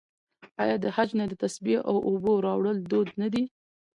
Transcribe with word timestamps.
آیا 0.63 0.75
د 0.83 0.85
حج 0.95 1.09
نه 1.19 1.25
د 1.31 1.33
تسبیح 1.43 1.79
او 1.89 1.95
اوبو 2.09 2.33
راوړل 2.47 2.77
دود 2.91 3.09
نه 3.21 3.27
دی؟ 3.33 3.43